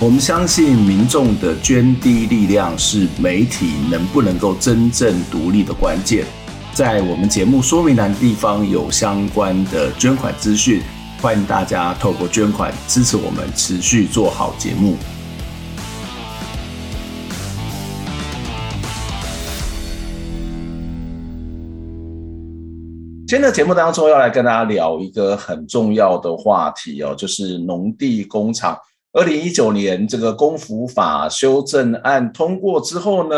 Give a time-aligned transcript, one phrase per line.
[0.00, 6.24] 我们相信民众的捐滴力量是媒体能不能够真正独立的关键。
[6.72, 10.80] 在我们节目说明栏地方有相关的捐款资讯，
[11.20, 14.94] 欢迎大家透过捐款支持我们持续做好节目。
[23.26, 28.78] 今天的节目当中要来跟大家聊一个很重要的话题哦，就是农地工厂。
[29.18, 33.34] 二零一九年这个公服法修正案通过之后呢，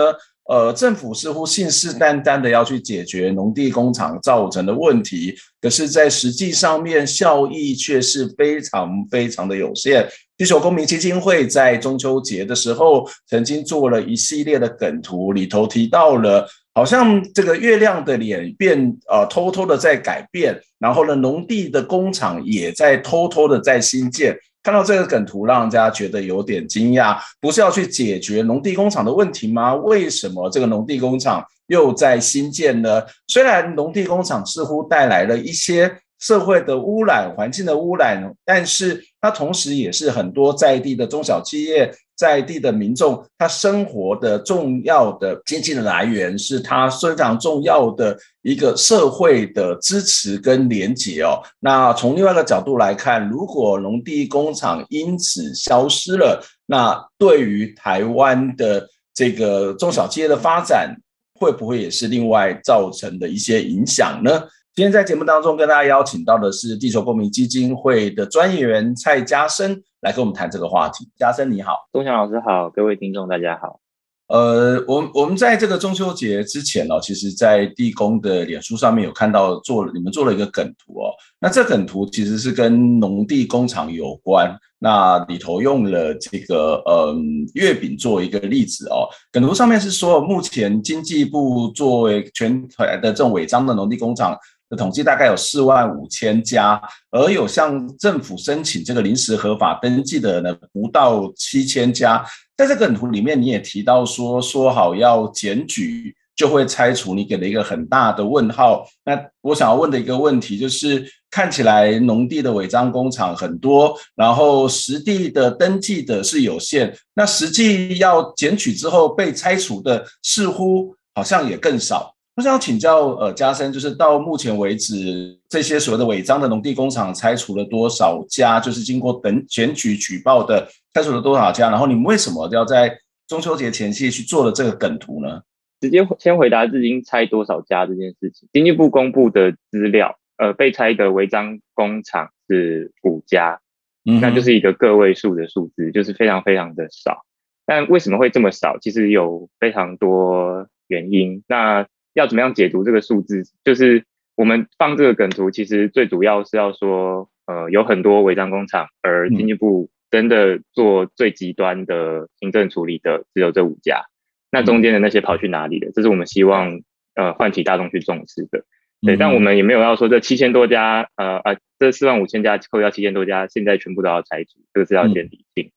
[0.46, 10.06] 呃，政府似乎信誓旦旦的要去解决农地工厂造成的问题，可是，在实际上面效益却是非常非常的有限。
[10.36, 24.36] 地球公民基金会在中秋节的时候曾经做了一系列的梗图，里头提到了，好像这个月亮的脸变，呃，偷偷的在改变，然后呢，农地的工厂也在偷偷的在新建。
[24.62, 27.16] 看到这个梗图，让人家觉得有点惊讶。
[27.40, 29.74] 不是要去解决农地工厂的问题吗？
[29.74, 33.02] 为什么这个农地工厂又在新建呢？
[33.26, 41.90] 虽然农地工厂似乎带来了一些社会的污染、环境的污染，但是它同时也是很多在地的中小企业。
[42.20, 51.40] 在地的民众，他生活的重要的经济的来源，是他非常重要的一个社会的支持跟连结哦。
[51.60, 60.94] 那从另外一个角度来看，如果农地工厂因此消失了，那对于台湾的这个中小企业的发展，
[61.40, 64.42] 会不会也是另外造成的一些影响呢？
[64.74, 71.08] 今天在节目当中跟大家邀请到的是地球公民基金会的专员蔡佳生来跟我们谈这个话题。
[71.16, 73.80] 嘉生你好，中祥老师好，各位听众大家好。
[74.28, 81.10] 呃，我我们在这个中秋节之前呢，其实，在地公的脸书上面有看到做了你们做了一个梗图哦。
[81.40, 87.14] 那这梗图其实是跟农地工厂有关，那里头用了这个呃
[87.54, 89.08] 月饼做一个例子哦。
[89.32, 94.38] 梗图上面是说，目前经济部作为全台的这种违章的农地工厂。
[94.70, 102.24] 的统计大概有四万五千家，而有向政府申请这个临时合法登记的呢，不到七千家。
[102.56, 108.86] 在这个图里面，你也提到说，说好要检举就会拆除，你给了一个很大的问号。
[109.04, 122.14] 那我想要问的一个问题就是，看起来农地的违章工厂很多，然后实地的登记的是有限，那实际要检举之后被拆除的似乎好像也更少。
[122.36, 128.58] 我想请教，呃，嘉生，就是到目前为止，这些所谓的违章的农地工厂拆除了多少家？
[128.58, 131.68] 就是经过等检举举报的，拆除了多少家？
[131.68, 135.42] 然后你们为什么要在中秋节前夕去做了这个梗图呢？
[135.80, 138.48] 直接先回答至今拆多少家这件事情。
[138.52, 143.60] 经济部公布的资料，呃，被拆的违章工厂是五家，
[144.04, 147.24] 嗯，那就是一个个位数的数字，就是非常非常的少。
[147.66, 148.78] 但为什么会这么少？
[148.78, 151.42] 其实有非常多原因。
[151.48, 153.42] 那要怎么样解读这个数字？
[153.64, 154.04] 就是
[154.36, 164.04] 我们放这个梗图，其实最主要是要说，呃，有很多违章工厂，而经济部真的做最极端的行政处理的只有这五家。
[164.50, 165.92] 那中间的那些跑去哪里了？
[165.94, 166.80] 这是我们希望
[167.14, 168.64] 呃唤起大众去重视的。
[169.02, 175.70] 对，但我们也没有要说这七千多家，呃呃，这四万五千家扣掉七千多家，现在全部都要拆除，这个是要先理清。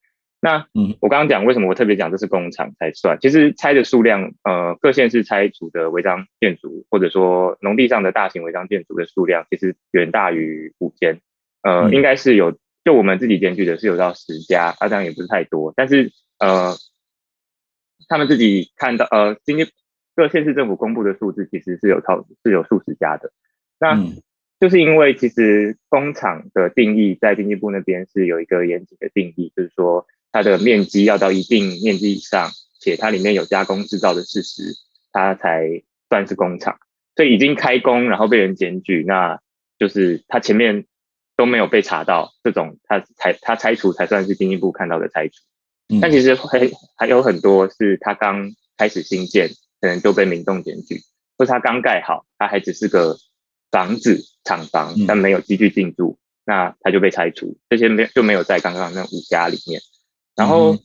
[0.43, 11.21] 那嗯，我刚刚讲为什么我特别讲这是工厂才算，其实拆的数量，呃，各县市拆除的违章建筑，或者说农地上的大型违章建筑的数量，其实远大于五间，
[11.61, 16.75] 呃，应该是有，就我们自己检举的是有到十家，啊，这样也不是太多，但是呃，
[18.09, 19.69] 他们自己看到，呃，今天
[20.13, 23.31] 各县市政府公布的数字其实是有超是有数十家的，
[23.79, 23.97] 那
[24.59, 30.05] 就是因为其实工厂的定义在经济部那边是有一个严谨的定义，就是说。
[30.33, 32.51] 它的面积要到一定面积以上，
[32.81, 34.75] 且它里面有加工制造的事实，
[35.11, 36.77] 它才算是工厂。
[37.15, 39.39] 所以已经开工，然后被人检举，那
[39.77, 40.85] 就是它前面
[41.37, 45.35] 都没有被查到，这种它才它拆除才算是进一步看到的拆除。
[46.01, 50.99] 但其实还还有很多是它刚开始新建，可能就被民众检举，
[51.37, 53.15] 或是它刚盖好，它还只是个
[53.69, 57.55] 房子厂房，但没有继续进驻，那它就被拆除。
[57.69, 59.79] 这些没就没有在刚刚那五家里面。
[60.35, 60.77] 然后，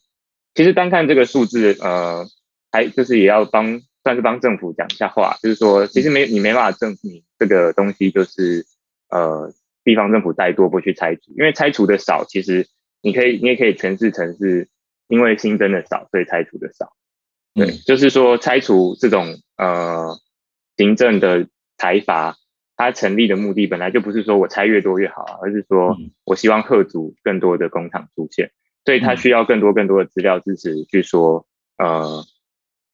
[0.54, 2.26] 其实单看这个数字，呃，
[2.70, 8.66] 还就是也要帮算是帮政府讲一下话，就是说其实没你没办法证明这个东西就是
[9.08, 9.52] 呃
[9.84, 12.68] 地方政府再多不去拆除，因为拆除的少，其实
[13.00, 14.68] 你可以你也可以诠释成是
[15.08, 16.92] 因为新增的少，所以拆除的少。
[17.54, 20.18] 对，嗯、就是说拆除这种呃
[20.76, 21.46] 行政的
[21.76, 22.36] 财阀。
[22.80, 28.52] 它成立的目的本来就不是说我拆越多越好啊，而是说我希望吓阻更多的工厂出现，
[28.84, 31.46] 所以他需要更多更多的资料支持去说，
[31.76, 32.24] 呃，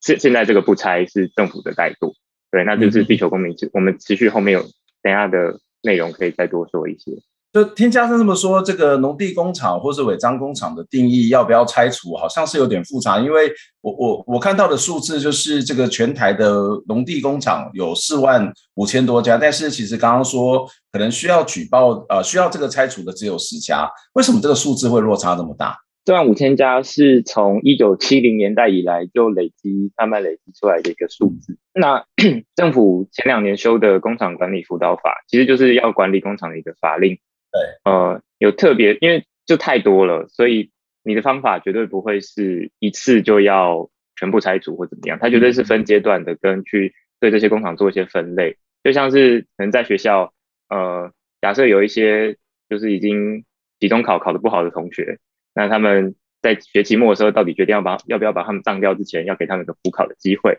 [0.01, 2.15] 现现在这个不拆是政府的怠惰，
[2.51, 4.63] 对，那就是地球公民，我们持续后面有
[5.03, 7.13] 等下的内容可以再多说一些。
[7.55, 13.21] 就听嘉生这么说，这个农地工厂或是违章工厂的定义要不要拆除，好像是有点复杂。
[13.21, 13.49] 因为
[13.81, 16.53] 我我我看到的数字就是这个全台的
[16.89, 25.79] 农地工厂有四万五千多家，但是其实刚刚说可能需要举报呃需要这个拆除的只有十家，为什么这个数字会落差这么大？
[26.05, 31.57] 四万五千家是从一九七零年代以来就累积慢慢累积出来的一个数字。
[31.73, 32.05] 那
[32.57, 37.17] 政府前两年修的工厂管理辅导法，其实就是要管理工厂的一个法令。
[37.55, 40.73] 对，呃，有特别，因为就太多了，所以
[41.05, 50.35] 你的方法绝对不会是一次就要全部拆除或怎么样，它绝对是分阶段的，跟去对这些工厂做一些分类，就像是可能在学校，
[50.69, 52.37] 呃，假设有一些
[52.69, 53.45] 就是已经
[53.79, 55.19] 期中考考得不好的同学，
[55.55, 60.59] 那他们在学期末的时候，到底决定要把要不要把他们当掉之前，要给他们一个补考的机会，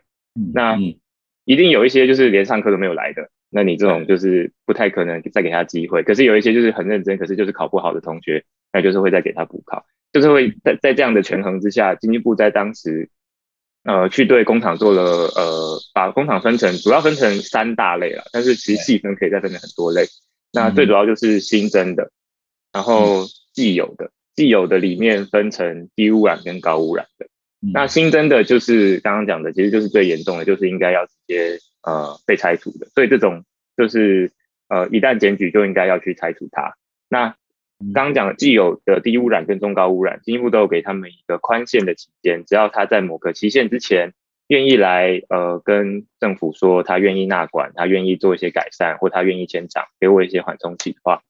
[0.53, 0.77] 那
[1.45, 3.29] 一定有一些就是连上课都没有来的。
[3.49, 8.43] 那你这种就是不太可能再给他机会，可是有一些就是很认真，可是就是考不好的同学，
[8.73, 13.09] 那就是会再给他补考，就是会在在这样的权衡之下，经济部在当时，
[13.83, 20.05] 呃，去对工厂做了呃，把工厂分成主要分成三大类了，但是其实细分可以再分成很多类。
[20.51, 22.11] 那最主要就是新增的，
[22.73, 27.27] 然后既有的，既有的里面分成低污染跟高污染的。
[27.73, 31.59] 那新增的就是刚刚讲的，其实就是最严重的，就是应该要直接。
[31.87, 33.45] 呃，被拆除的，所以这种
[33.77, 34.31] 就是
[34.69, 36.73] 呃，一旦检举就应该要去拆除它。
[37.09, 37.35] 那
[37.93, 44.13] 刚刚讲的既有的低污染跟中高污染，进一步都有给他们一个宽限的期间，只要他在某个期限之前
[44.47, 51.21] 愿意来呃跟政府说他愿意纳管，他愿意做一些改善，或他愿意迁厂，给我一些缓冲期的话。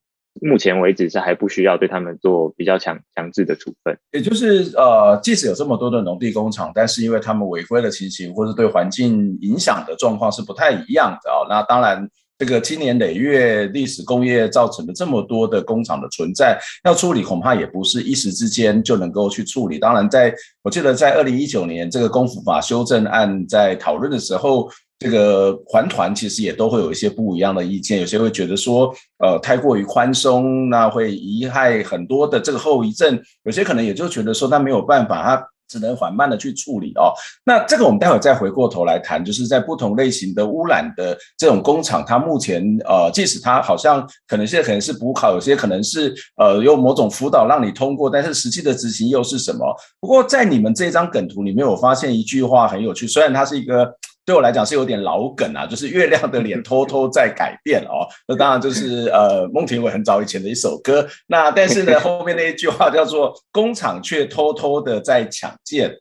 [0.42, 11.48] 目前为止是还不需要对他们做比较强强制的处分，也就是呃，即使有这么多的农地工厂，但是因为他们违规的情形或者对环境影响的状况是不太一样的、哦。
[11.50, 12.06] 那当然，
[12.38, 19.80] 这个经年累月历史工业造成的这么多的工厂的存在，要处理恐怕也不是一时之间就能够去处理。
[19.80, 20.34] 当然在，
[20.64, 24.70] 我记得在二零一九年这个工辅法修正案在讨论的时候。
[24.98, 33.14] 这个环团其实也都会有一些不一样的意见，有些会觉得说，呃，太过于宽松，那会贻害很多的这个后遗症；
[33.44, 37.12] 有些可能也就觉得说，那没有办法，它只能缓慢的去处理哦。
[37.44, 49.76] 那这个我们待会再回过头来谈，就是在不同类型的污染的这种工厂，它目前呃，即使它好像可能现在可能是补考，有些可能是呃用某种辅导让你通过，但是实际的执行又是什么？
[50.00, 53.94] 不过在你们这张梗图里面，我发现一句话很有趣，虽然它是一个。
[54.26, 58.08] 对我来讲是有点老梗啊，就是月亮的脸偷偷在改变哦。
[58.28, 61.08] 那当然就是呃孟庭苇很早以前的一首歌。
[61.28, 65.96] 那但是呢，后面那一句话叫做“工厂却偷偷的在抢建”。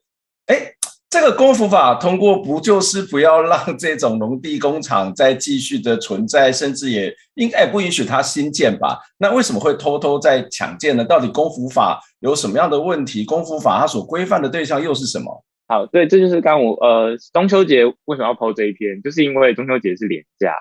[0.46, 0.72] 哎，
[1.10, 8.98] 这个功夫法通过不就是不要让这种农地工厂再继续的存在，甚至也应该不允许它新建吧？
[9.18, 11.04] 那为什么会偷偷在抢建呢？
[11.04, 13.22] 到底功夫法有什么样的问题？
[13.24, 15.44] 功夫法它所规范的对象又是什么？
[15.66, 20.58] 好，对，这就是刚我呃中秋节为什么要 po 这一篇，就是因为中秋节是连假。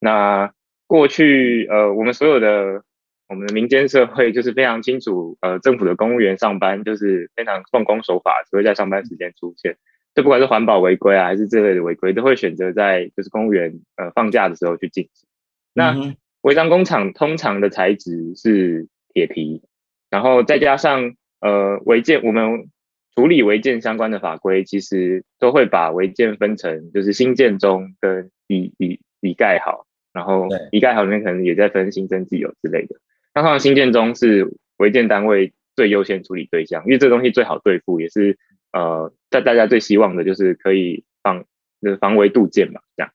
[0.00, 0.54] 那
[0.86, 2.82] 过去呃我们所有的
[3.28, 9.76] 我们的民间社会就是非常清楚，呃政府的公务员上班就是非常奉公守法，只会在上班时间出现。
[10.14, 15.28] 就不管是环保违规啊，还是这类的违规，都会选择在就是公务员呃放假的时候去进行。
[15.74, 15.94] 那
[16.40, 19.62] 违章工厂通常的材质是铁皮，
[20.08, 22.70] 然后再加上呃违建我们。
[23.14, 32.96] 处理违建相关的法规，其实都会把违建分成，就是新建中跟已已已盖好，然后已盖好里面可能也在分新增既有之类的。
[33.34, 38.38] 那通常新建中是违建单位最优先处理对象，因为这个东西最好对付，也是
[38.72, 41.44] 呃在大家最希望的就是可以防
[41.80, 43.12] 就是防微杜渐嘛，这样。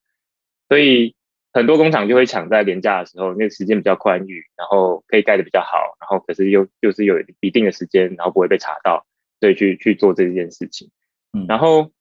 [0.70, 1.16] 所以
[1.54, 9.06] 很多工厂就会抢在连假的时候，那个时间比较宽裕，然后可以盖得比较好，然后可是又就是有一定的时间，然后不会被查到。
[9.40, 10.90] 对，去去做这件事情，
[11.34, 11.92] 嗯，然后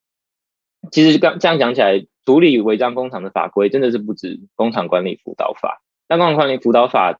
[0.90, 5.82] 其实刚这样讲起来，处理违章工厂的法规真的是不止工厂管理辅导法。
[6.08, 7.18] 但工厂管理辅导法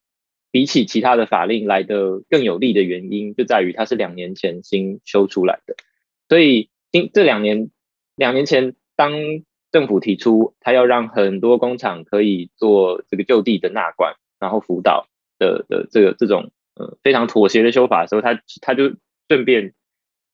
[0.50, 5.74] 比起其他的法令来的更有利的原因，就在于它是两年前新修出来的，
[6.28, 7.70] 所以今这两年
[8.14, 9.12] 两年前当
[9.72, 15.08] 政府提出他要让很多工厂可以做这个就地的纳管，然后辅导
[15.38, 18.94] 的的这个这种呃非常妥协的修法的时候，他他就
[19.28, 19.74] 顺便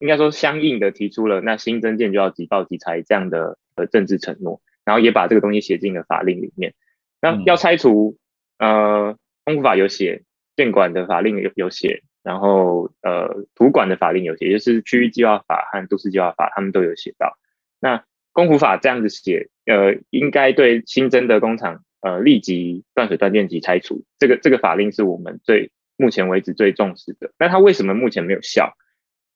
[0.02, 6.74] 应该说相应的提出了那新增建就要即报即拆这样的呃政治承诺，然后也把这个东西写进了法令里面。
[7.20, 8.18] 那要拆除，
[8.58, 10.24] 呃，公府法有写，
[10.56, 17.38] 建管的法令有有写，然后呃土管的法令有写，也就是区域计划法和都市计划法，他们都有写到。
[17.78, 27.30] 那公府法这样子写，呃，应该对新增的工厂，呃，立即断水断电及拆除，这个这个法令是我们最目前为止最重视的。
[27.38, 28.76] 但它为什么目前没有效？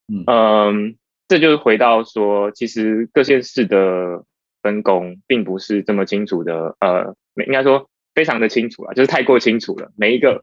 [0.09, 0.97] 嗯、
[1.29, 4.25] 这就是回到说，其实各县市的
[4.63, 7.17] 分工并不是这么清楚的，呃。
[7.47, 9.93] 应该说非常的清楚啊，就是太过清楚了。
[9.95, 10.43] 每一个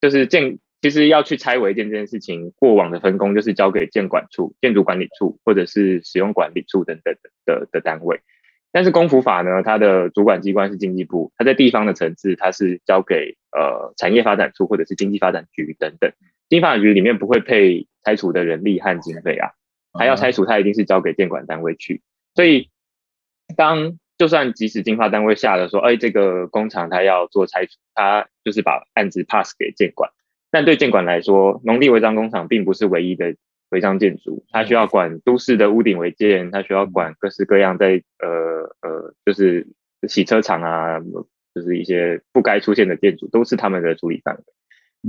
[0.00, 8.22] 就是建，其实要去拆违建这件事情，过往的分工就是交给建管处、建筑管理处或者是使用管理处等等的的，的单位。
[8.72, 16.10] 但是公府法呢，它的主管机关是经济部，它在地方的层次，它是交给呃产业发展处或者是经济发展局等等。
[16.52, 19.52] 经济发局里面不会配拆除的人力和经费啊，
[19.94, 22.02] 他要拆除，他一定是交给建管单位去。
[22.34, 22.68] 所以
[23.56, 30.10] 当就算即使经发单位下了说，哎，这个工厂它要做拆除，它就是把案子 pass 给建管。
[30.50, 33.34] 但对建管来说，农地违章工厂并不是唯一的
[33.70, 39.66] 违章建筑，它需要管都市的屋顶违建，它需要管各式各样在呃呃，就是
[40.06, 41.00] 洗车场啊，
[41.54, 44.42] 就是一些不该出现的建筑，都是他们的处理范围。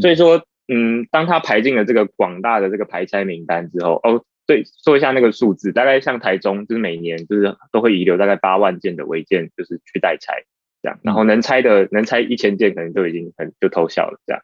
[0.01, 4.23] 所以说，嗯，当他排进了这个广大的这个排拆名单之后，哦。
[4.45, 10.43] 对，说一下那个数字，大概像台中，就是每年就是都会遗留大概八万件的违建，就是去代拆
[10.81, 14.41] 这样，然后能拆的能拆一千件，可能就已经很就偷笑了这样，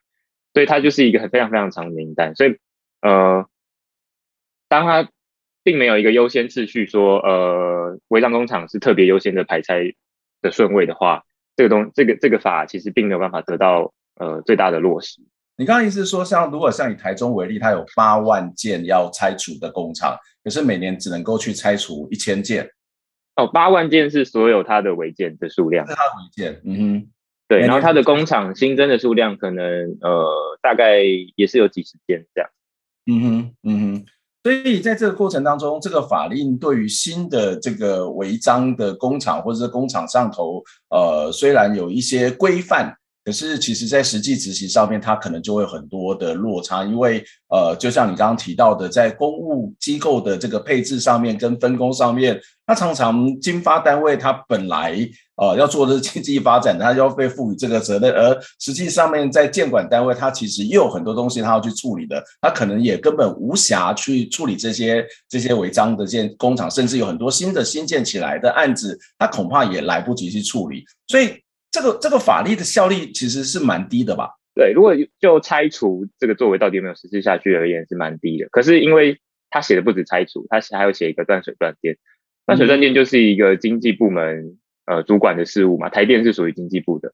[0.54, 2.34] 所以它就是一个很非常非常长的名单。
[2.34, 2.58] 所以
[3.02, 3.46] 呃，
[4.70, 5.10] 当他
[5.66, 9.96] 并没有一个优先次序，说呃违章工厂是特别优先的排拆
[10.42, 11.26] 的顺位的话，
[11.58, 15.22] 这个东这个这个法其实并没有办法得到呃最大的落实。
[15.60, 22.66] 你刚刚意思是说，像如果像以台中为例，它有八万件要拆除的工厂，可是每年只能够去拆除一千件。
[23.36, 25.86] 哦，八万件是所有它的违建的数量。
[25.86, 27.08] 是它的违建，嗯哼，
[27.50, 27.60] 对。
[27.60, 29.66] 然后它的工厂新增的数量可能
[30.00, 30.26] 呃
[30.62, 31.02] 大概
[31.36, 32.50] 也是有几十件这样。
[33.08, 34.06] 嗯哼，嗯哼。
[34.42, 42.96] 所以在这个过程当中，这个法令对于新的这个违章的工厂或者是工厂上头，呃，虽然有一些规范。
[43.30, 54.98] 可是，其实，在实际执行上面，它可能就会有很多的落差，因为，呃，就像你刚刚提到的，在公务机构的这个配置上面跟分工上面，它常常经发单位它本来
[55.36, 71.30] 呃要做的是经济发展，它要被赋予这个责任，而实际上面在建管单位，它其实也有很多东西它要去处理的，它可能也根本无暇去处理这些这些违章的建工厂，甚至有很多新的新建起来的案子，它恐怕也来不及去处理，所以。
[71.72, 74.32] 这个这个法律的效力其实是蛮低的吧？
[74.56, 78.50] 对，如果就拆除这个作为到底有没有实施下去而言是蛮低的。
[78.50, 81.98] 可是因为他写的不止拆除，他还有写一个断水断电。
[82.46, 87.14] 断水断电就是一个经济部门呃主管的事务嘛，台电是属于经济部的，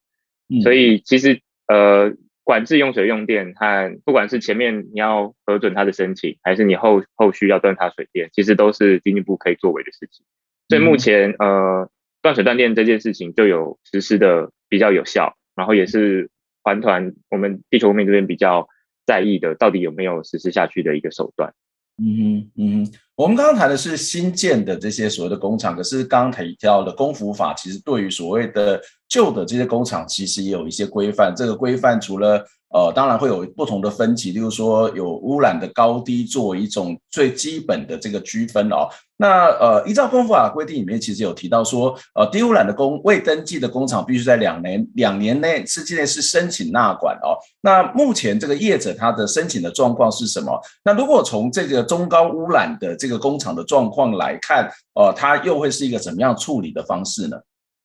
[0.64, 10.26] 所以其实呃管制用水用电和不管是前面你要核准他的申请，还是你后后续要断他水电，其实都是经济部可以作为的事情。
[10.70, 11.90] 所以目前呃。
[12.26, 16.28] 断水断电这件事情就有实施的比较有效，然后也是
[16.64, 18.68] 环团我们地球公民这边比较
[19.06, 21.54] 在意的，到底有没有实施下去的一个手段。
[22.02, 31.32] 嗯哼，嗯哼，我们刚刚谈的是新建的这些所谓的工厂，可是刚刚提到的公府法，其实对于所谓的旧的这些工厂，其实也有一些规范。
[31.38, 38.90] 这个规范除了呃，当然会有不同的分级，例如说有污染的高低作为一种最基本的这个区分哦。
[39.18, 47.38] 那呃，依照公府法规定里面，其实有提到说，呃，低污染的工未登记的工厂必须在两年两年内之内是申请纳管哦。
[47.62, 50.60] 那目前这个业者他的申请的状况是什么？
[50.84, 57.38] 那如果从这个中高污染的这个工厂的状况来看，呃，它又会是一个怎么样处理的方式呢？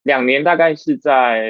[0.02, 1.42] 两年大概是在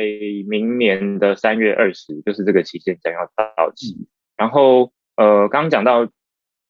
[0.48, 3.96] 明年的三月二十，就是这个期限将要到期。
[4.36, 6.06] 然后呃，刚刚讲到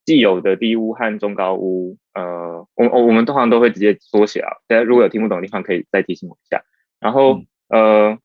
[0.04, 4.50] 既有的低屋和中高屋，呃，我我我们通常都会直接缩写啊。
[4.66, 6.62] 大家如果有听不懂的地方，可以再提醒我一下。
[6.98, 8.18] 然后呃，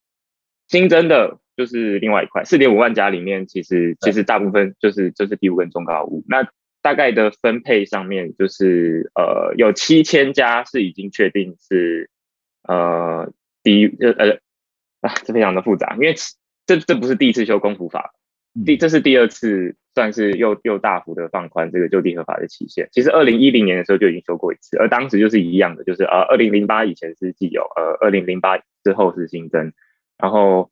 [0.68, 6.24] 新增的就是另外一块，四点五万家里面，其实其实大部分就是就是低屋跟中高屋。
[6.28, 6.48] 那
[6.82, 12.10] 大概的分配上面，就是呃，有七千家是已经确定是
[12.68, 13.32] 呃。
[13.66, 14.40] 第一，呃呃
[15.02, 16.14] 啊，这非常的复杂，因为
[16.68, 18.14] 这这不是第一次修公府法，
[18.64, 22.88] 第这是第二次算是又又大幅的放宽这个就地合法的期限。
[22.92, 29.74] 其实二零一零年的时候就已经修过一次，而当时就是一样的，就是呃二零零八以前是既有，呃二零零八之后是新增，
[30.18, 30.70] 然后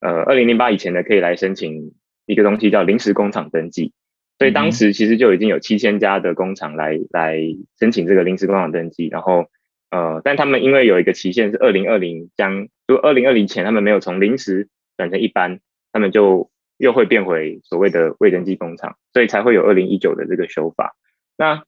[0.00, 1.94] 呃二零零八以前呢可以来申请
[2.26, 3.92] 一个东西叫临时工厂登记。
[4.38, 7.38] 所以当时其实就已经有七千家的工厂来来
[7.78, 9.46] 申请这个临时工厂登记，然后
[9.90, 14.68] 呃，但他们因为有一个期限是二零二零，将就二零二零前他们没有从临时
[14.98, 20.96] 转成一般，他们就又会变回所谓的未登记工厂，所以才会有二零一九的这个修法。
[21.36, 21.64] 那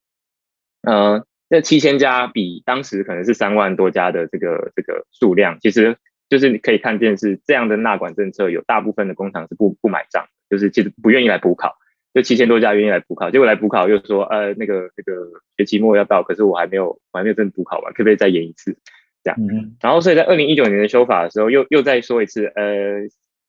[0.82, 5.96] 呃，这七千家比当时可能是三万多家的这个这个数量，其实
[6.28, 11.76] 就是你可以看见是这样的纳管政策，有大部分的工厂是不不买账，就是其实不愿意来补考。
[12.14, 18.76] 就七千多家愿意来补考，结果来补考又说，呃，那个那个学期末要到，可是我还没有，我还没有真的补考完，可不可以再延一次？
[19.22, 23.02] 这样，嗯、然后所以在二零一九年的修法的时候，又又再说一次，呃，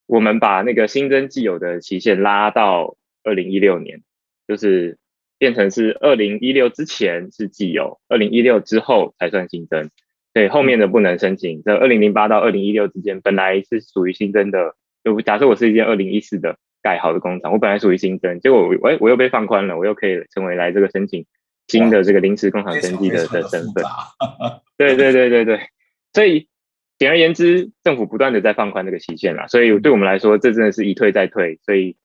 [0.09, 4.01] 我们把那个新增既有的期限拉到二零一六年，
[4.47, 4.97] 就是
[5.37, 9.89] 变成是二零一六之前是既有，二零一六之后才算新增，
[10.33, 11.61] 所以后面的不能申请。
[11.63, 16.57] 这二零零八到二零一六之间，本来是属于新增的，就假设我是一间二零一四的。
[16.81, 21.25] 盖好的工厂，我本来属于新增，结果我我又被放宽了，我又可以成为来这个申请
[21.67, 23.83] 新的这个临时工厂登记的的身份。
[24.77, 25.59] 对对对对对，
[26.13, 26.47] 所以
[26.99, 31.57] 简而言之，政府不断的在放宽这个期限啦，所以对我们来说，这真的是一退再退。
[31.63, 31.95] 所以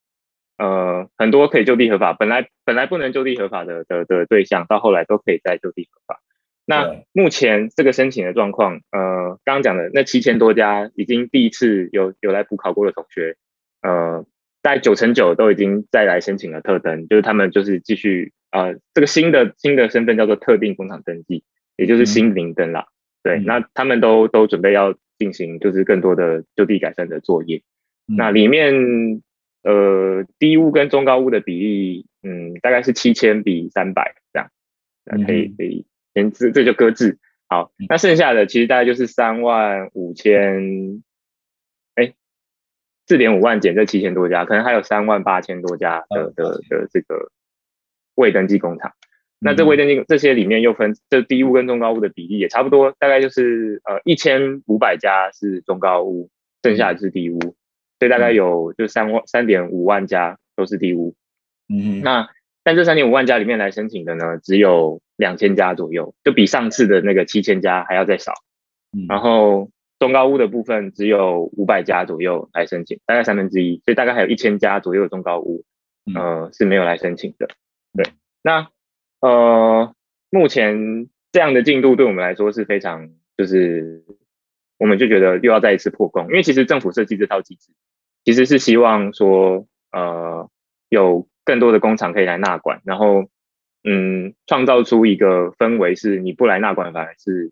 [0.57, 6.21] 呃，很多可以就地合法，本来本来不能就地合法的的的对象，到后来都可以再就地合法。
[6.65, 13.35] 那目前这个申请的状况，呃，刚刚讲的那七千多家已经第一次有有来补考过的同学，
[13.83, 14.25] 呃。
[14.65, 21.43] 在九成九都已经再来申请了特登，就是他们就是继续呃，这个新的新的身份叫做特定工厂登记，
[21.77, 22.87] 也就是新零登啦。
[22.89, 22.94] 嗯、
[23.25, 27.63] 对，那他们都都准备要进行就是更多的就地改善的作业。
[28.07, 29.23] 嗯、那里面
[29.63, 34.51] 呃低屋跟中高屋的比例，嗯，大概是七千比三百这样，
[35.05, 37.17] 那可以可以先这这就搁置。
[37.47, 41.01] 好，那剩下的其实大概就是三万五千。
[43.07, 47.31] 四点五万减这七千多家，可能还有三万八千多家的的的这个
[48.15, 48.93] 未登记工厂。
[49.45, 56.29] 那这未登记这些里面又分这低屋跟中高屋的比例也差不多，大概就是呃一千五百家是中高屋，
[56.63, 57.39] 剩下的是低屋，
[57.99, 61.15] 所以大概有就三万三点五万家都是低屋。
[61.69, 62.27] 嗯，那
[62.63, 68.33] 但这三点五万家里面来申请的呢，只有两千家左右，就比上次的那个七千家还要再少。
[69.07, 69.69] 然后。
[69.97, 75.63] 中高屋的部分只有五百家左右来申请，大概三分之一，所以大概还有一千家左右的中高屋，
[76.13, 77.47] 呃，是没有来申请的。
[77.93, 78.05] 对，
[78.43, 78.67] 那
[79.25, 79.95] 呃，
[80.29, 84.03] 目前这样的进度对我们来说是非常，就是
[84.77, 87.71] 我们就觉得又要再一次破功，因为其实政府设计这套机制，
[88.23, 90.47] 其实是希望说，呃，
[90.89, 93.25] 有更多的工厂可以来纳管，然后
[93.83, 97.51] 嗯，创造出一个氛围，是你不来纳管反而是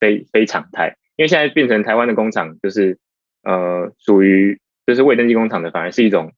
[0.00, 0.96] 非非常态。
[1.14, 2.98] 因为现在变成台湾的工厂，就是
[3.44, 6.32] 呃属于就是未登记工厂的，反而是一种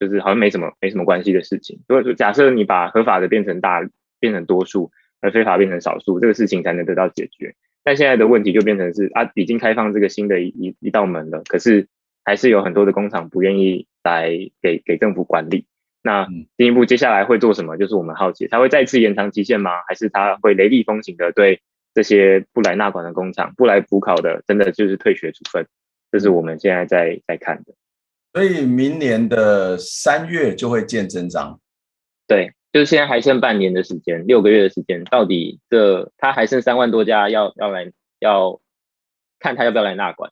[0.00, 1.80] 就是好像没什么没什么关系的事情。
[1.88, 3.82] 如果说假设你把合法的变成大
[4.20, 7.54] 变成多数，而非法变成少数，这个事情才能得到解决。
[7.84, 11.88] 但现在的问题就变成是啊，已经开放这个新的一一一道门了，可是
[12.24, 15.66] 还是有很多的工厂不愿意来给给政府管理。
[16.02, 16.26] 那
[16.56, 17.76] 进一步接下来会做什么？
[17.76, 19.70] 就是我们好奇，他会再次延长期限吗？
[19.88, 21.60] 还是他会雷厉风行的对？
[21.94, 25.66] 这些不来纳管的工厂，不来补考的，真的就是退学处分，
[26.12, 27.74] 这是我们现在在在看的。
[28.32, 31.58] 所以明年的三月就会见真章。
[32.28, 38.60] 对，就现在还剩半年的时间，六个月的时间，到底这他还剩三万多家要要来要
[39.38, 40.30] 看他要不要来纳管。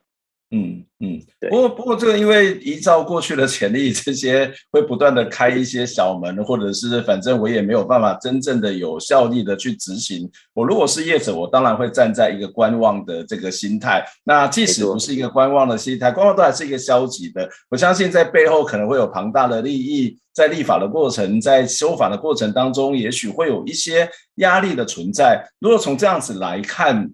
[0.53, 1.51] 嗯嗯，对。
[1.51, 10.31] 不过不过这个因为依照过去的潜力，这些会不断的开一些小门，或者是反正我也没有办法真正的有效力的去执行。
[10.55, 14.07] 我如果是业者，我当然会站在一个观望的这个心态。
[14.23, 17.51] 那即使不是一个观望的心态，观望都还是一个消极的。
[17.69, 25.45] 我相信在背后可能会有庞大的利益，在立法的过程，在修法的过程当中，也许会有一些压力的存在。
[25.59, 27.11] 如果从这样子来看，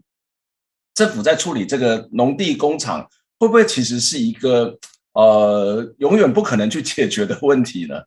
[0.95, 3.09] 政府在处理这个农地工厂。
[3.43, 4.79] 会不会其实是一个
[5.15, 8.05] 呃永远不可能去解决的问题呢？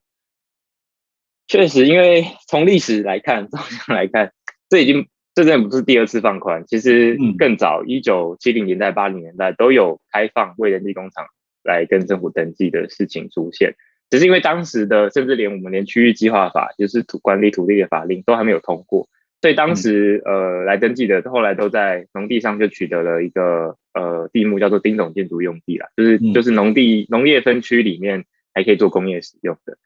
[1.46, 4.32] 确实，因为从历史来看， 照样来看，
[4.70, 6.64] 这已经这真的不是第二次放宽。
[6.68, 11.26] 其实更早，一九七零年代、八零年代都有开放未登记工厂
[11.66, 13.76] 来跟政府登记的事情出现，
[14.10, 19.10] 只是因为当时的甚至连我们连区域计划法，就是土管理土地的法令都还没有通过。
[19.42, 29.78] 所以当时呃来登记的，后来都在农地上就取得了一个呃地目，叫做丁种建筑用地啦，就是就是农地农业分区里面还可以做工业使用的。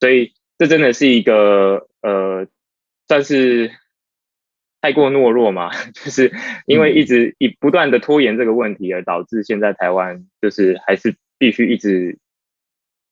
[0.00, 2.48] 所以这真的是一个呃，
[3.06, 3.70] 算是
[4.80, 6.32] 太过懦弱嘛， 就是
[6.66, 12.18] 因为一直以不断的拖延这个问题，而导致现在台湾就是还是必须一直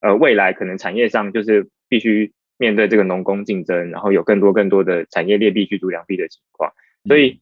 [0.00, 6.72] 呃，未来可能产业上就是必须面对这个农工竞争，然后有更多更多的产业劣币驱逐良币的情况，
[7.06, 7.40] 所以。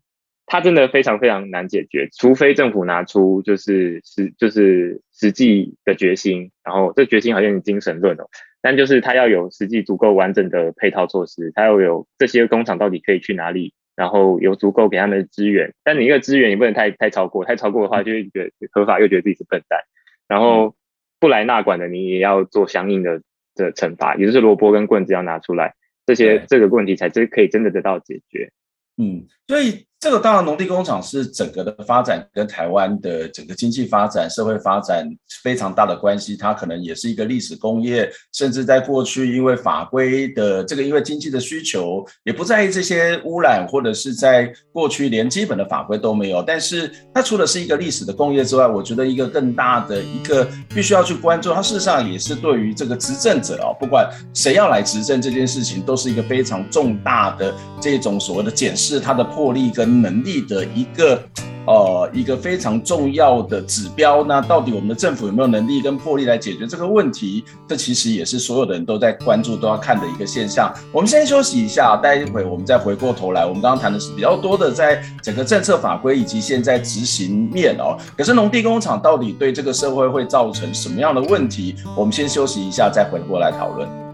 [0.50, 8.24] 它真的非常非常难解决，除非政府拿出就是实就是实际的决心，然后这决心好像是精神论哦，
[8.62, 19.80] 但就是它要有实际足够完整的配套措施，它要有这些工厂到底可以去哪里，然后有足够给他们的资源，但你一个资源也不能太太超过，太超过的话就会觉得合法又觉得自己是笨蛋，
[20.28, 20.74] 然后
[21.20, 23.20] 不来纳管的你也要做相应的
[23.54, 25.74] 的惩罚，也就是萝卜跟棍子要拿出来，
[26.06, 28.50] 这些这个问题才真可以真的得到解决。
[28.96, 29.84] 嗯，所以。
[30.00, 35.04] 这个当然，农地工厂是整个的发展跟台湾的整个经济发展、社会发展
[35.42, 36.37] 非常大的关系。
[36.37, 46.44] 它可能也是一个历史工业，甚至在过去因为法规的这个，因为经济的需求，也不在意这些污染，或者是在过去连基本的法规都没有。
[46.44, 59.88] 但是它除了是一个历史的工业之外，我觉得一个更大的一个必须要去关注，它事实上也是对于这个执政者啊，不管谁要来执政这件事情，都是一个非常重大的这种所谓的检视它的魄力跟。
[59.88, 61.20] 能力的一个
[61.66, 67.44] 呃一个非常重要的指标，那到底我们的政府有没有能力跟魄力来解决这个问题？
[67.66, 70.72] 这其实也是所有的人都在关注、都要看的一个现象。
[70.92, 73.44] 我们先休息一下，待会我们再回过头来。
[73.44, 77.98] 我们刚刚谈的是比较多的在整个政策法规以及现在执行面哦。
[78.16, 81.74] 可是农地工厂到底对这个社会会造成什么样的问题？
[81.96, 84.07] 我们先休息一下，再回过来讨论。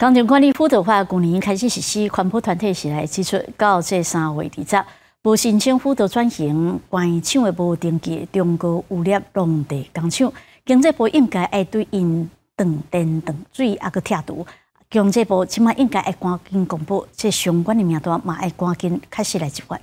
[0.00, 4.84] 工程管理辅导法去年开始实施，环保团体是来指出，到这三月二十，
[5.24, 10.32] 无申请辅导转型，关于厂的无登记中高污染农地工厂，
[10.64, 14.46] 经济部应该爱对因断电断水，还阁拆除。
[14.88, 19.78] 经济部起码应该爱赶紧公布这相关的名单，嘛爱赶紧开始来执法。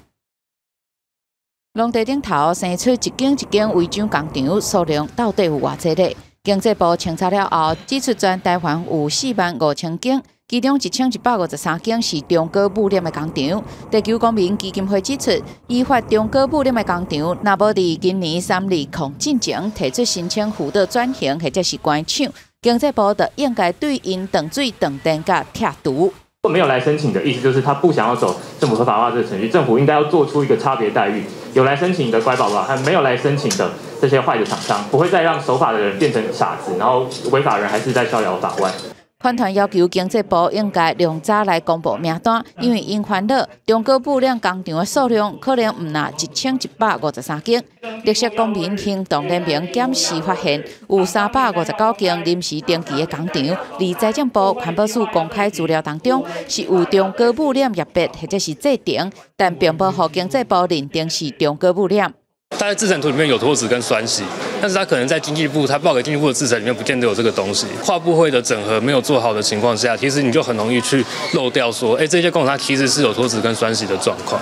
[1.74, 6.10] 农地顶头生出一间一间违章工厂，数量到底有偌济呢？
[6.48, 13.62] 经济部清查了后，指出全台湾有四万五千间，其中一千一百五十三间是中国污染的工厂。
[13.92, 15.30] 地球公民基金会指出，
[15.68, 22.26] 依法中国污染的工厂，若无伫今年三二零进前提出申请辅导转型或者是关厂，
[22.62, 26.14] 经济部就应该对因断水断电甲拆除。
[26.50, 31.24] 没有来申请的意思，就是他不想要走政府合法化这个程序，政府应该要做出一个差别待遇。
[31.54, 38.72] 有来申请的乖宝宝，还没有来申请的这些坏的厂商，不会再让守法的人变成傻子，然后违法人还是在逍遥法外。
[39.20, 47.64] 环团要求经济部应该量早来公布名单，因为因烦恼中国污染工厂的数量可能唔拿一千一百五十三间。
[48.04, 62.14] 绿色公民行动联盟检视发现，有三百五十九间临时登记的工厂，离财政部环保署公开资料当中是有中国污染业别或者是制定，但并不予经济部认定是中国污染。
[62.52, 64.24] 它在制成图里面有脱脂跟酸洗，
[64.60, 67.68] 但是他可能在经济部，他报给经济部的制裁里面不见得有这个东西。
[67.84, 74.42] 跨部会的整合没有做好的情况下，其实你就很容易去漏掉说，哎，这些工厂其实是有脱脂跟酸洗的状况。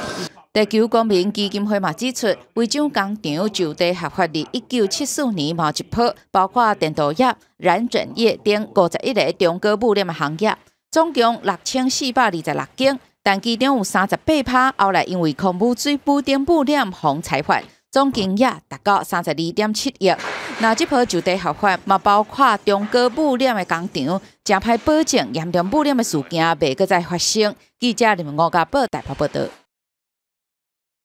[0.53, 10.55] 地球公民基金会嘛指出，违章工厂就地合法的一九七四年毛一波，包括电镀业、染整业等五十一个中高污染的行业，
[10.89, 17.61] 总共六千四百二十六间，但其中有三十八趴后来因为空污水不丁污染防裁罚。
[17.95, 20.11] 总金额达到三十二点七亿。
[20.59, 27.55] 那这波就地合法嘛，包括中国污染的工厂，正派保证严重污染的事件袂阁再发生。
[27.79, 29.43] 记者你们五甲报台报道。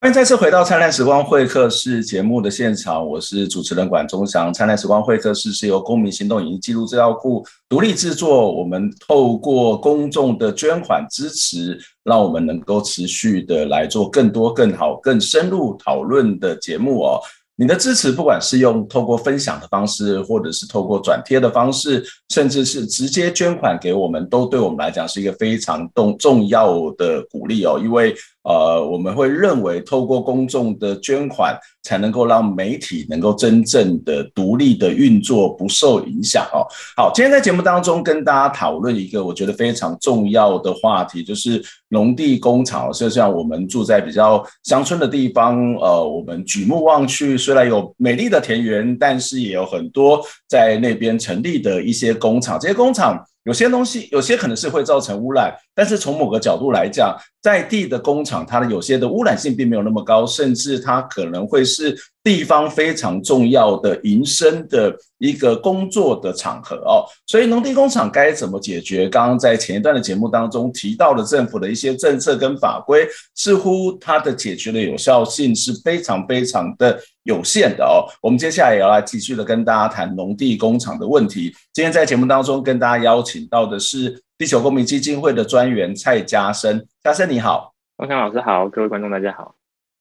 [0.03, 4.49] 欢迎再次回到《灿烂时光会客室》节目的现场，我是主持人管中祥。
[4.53, 17.21] 《灿烂时光会客室》是由公民行动影音记录资料库独立制作，我们透过公众的捐款支持，让我们能够持续的来做更多、更好、更深入讨论的节目哦。
[17.57, 27.79] 你的支持，不管是用透过分享的方式，或者是透过转贴的方式，甚至是直接捐款给我们，都对我们来讲是一个非常重重要的鼓励哦。
[27.79, 36.65] 因为呃，我们会认为透过公众的捐款，才能够让媒体能够真正的独立的运作，不受影响哦。
[36.97, 42.91] 好，今天在节目当中跟大家讨论一个我觉得非常重要的话题，就是农地工厂。
[42.93, 53.23] 就像我们住在比较乡村的地方，呃，我们举目望去，虽然有美丽的田园，但是也有很多在那边成立的一些工厂，这些工厂。
[53.51, 67.07] 有些东西，有些可能是会造成污染，但是从某个角度来讲，在地的工厂，它的有些的污染性并没有那么高，甚至它可能会是地方非常重要的营生的一个工作的场合哦。
[67.27, 69.09] 所以农地工厂该怎么解决？
[69.09, 73.07] 刚刚在前一段的节目当中提到了政府的一些政策跟法规，
[73.37, 78.03] 似乎它的解决的有效性是非常非常的有限的哦。
[78.21, 81.55] 我们接下来也要来继续的跟大家谈农地工厂的问题。
[81.73, 89.60] 今天在节目当中跟大家邀请到的是地球公民基金会的专员蔡家生，家生你好，孟强老师好，各位观众大家好。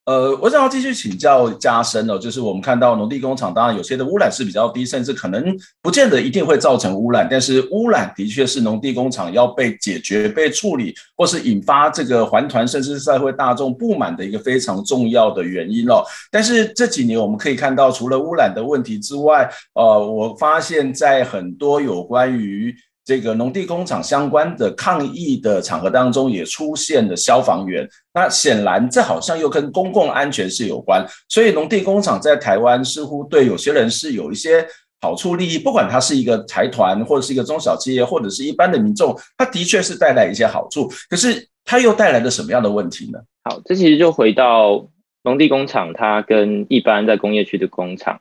[0.09, 16.03] 呃，我想要继续请教加深哦，就是我们看到农地工厂，当然有些的污染是比较低，甚至可能不见得一定会造成污染，但是污染的确是农地工厂要被解决、被处理，或是引发这个环团甚至社会大众不满的一个非常重要的原因哦。
[16.31, 22.75] 但是这几年我们可以看到，除了污染的问题之外，呃，我发现在很多有关于
[23.09, 27.89] 这个农地工厂相关的抗议的场合当中，也出现了消防员。
[28.13, 31.03] 那显然，这好像又跟公共安全是有关。
[31.27, 34.63] 所以，农地工厂在台湾似乎对有些人是有一些
[35.01, 40.87] 好处利益，不管它是一个财团，或者是一个中小企业，或者是一般的民众，它的确是带来一些好处。
[41.09, 43.17] 可是，它又带来了什么样的问题呢？
[43.43, 44.87] 好，这其实就回到
[45.23, 48.19] 农地工厂，它跟一般在工业区的工厂，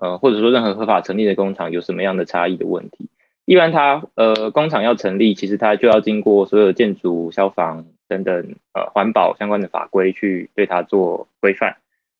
[0.00, 3.10] 呃，或者说任何合法成立的工厂有什么样的差异的问题。
[3.52, 11.76] 一般它呃工厂要成立，其实它就要经过所有建筑、消防等等呃环保相关的法规去对它做规范。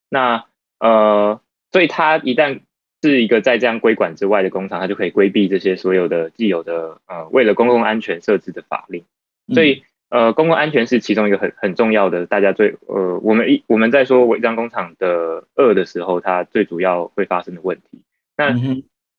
[0.09, 0.45] 那
[0.77, 1.41] 呃，
[1.71, 2.59] 所以它一旦
[3.01, 9.03] 是一个在这样规管之外的工厂，它就可以规避这些所有的既有的呃为了公共安全设置的法令。
[9.55, 18.03] 所以呃，公共安全是其中一个很很重要的，大家最呃我们一我们在说违章工厂的恶的时候，它最主要会发生的问题。
[18.37, 18.53] 那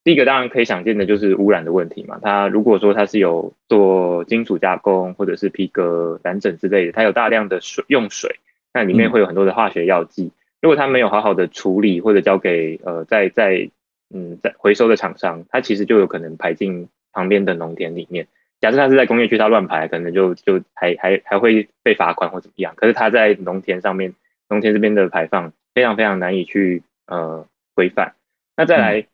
[0.04, 2.20] 第一个当然可以想见的就是污染的问题嘛。
[2.22, 8.38] 它如果说它是有做金属加工或者是皮革染整之类的，它有大量的水用水，
[8.74, 10.30] 那里面会有很多的化学药剂。
[10.60, 13.70] 如果它没有好好的处理或者交给呃在在
[14.14, 18.28] 嗯在回收的厂商，它其实就有可能排进旁边的农田里面。
[18.60, 22.74] 假设它是在工业区，它乱排，可能就就还还还会被罚款或怎么样。
[22.76, 24.14] 可是它在农田上面，
[24.50, 28.14] 农田这边的排放非常非常难以去呃规范。
[28.54, 29.00] 那再来。
[29.00, 29.06] 嗯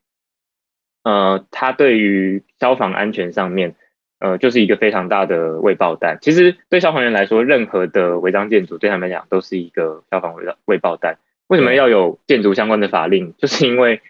[1.02, 3.74] 呃，它对于消防安全上面，
[4.18, 6.18] 呃，就是一个非常大的未爆弹。
[6.20, 11.18] 其实对消防员来说，任何的违章建筑对他们来讲都是一个消防未未爆弹。
[11.46, 13.34] 为什么要有建筑相关的法令？
[13.38, 14.00] 就是因为，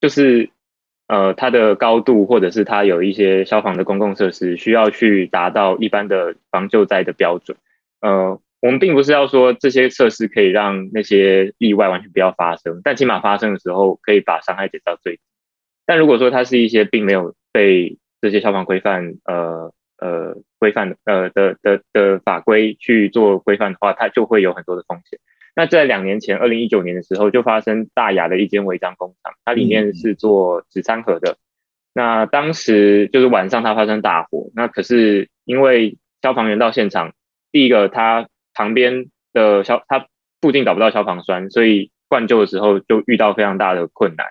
[0.00, 0.50] 就是
[1.08, 7.56] 呃，它的高度或者是它有一些消防的公共设施需要去达到一般的防救灾的标准。
[8.00, 15.20] 呃，我们并不是要说这些设施可以让那些意外完全不要发生，但起码发生的时候可以把伤害减到最低。
[15.86, 25.18] 但如果说它是一些并没有被这些消防规范呃呃规范呃的的的法规去做规范的话，它就会有很多的风险。
[25.54, 31.38] 那在两年前，二零一九年的时候，就发生大雅的一间违章工厂，它里面是做纸餐盒的。
[31.94, 37.14] 那当时就是晚上它发生大火，那可是因为消防员到现场，
[37.52, 40.06] 第一个它旁边的消它
[40.42, 44.26] 附近找不到消防栓，所以灌救的时候就遇到非常大的困难。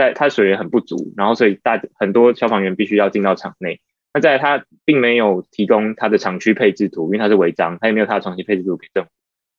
[0.00, 3.82] 在它水源很不足，然后所以大很多消防员必须要进到场内。
[4.14, 9.10] 那在它并没有提供它的厂区配置图，因为它是违章，它也没有它的厂区配置图给政府，